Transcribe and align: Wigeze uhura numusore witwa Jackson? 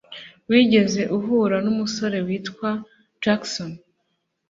Wigeze 0.49 1.01
uhura 1.17 1.55
numusore 1.65 2.17
witwa 2.27 2.69
Jackson? 3.23 3.71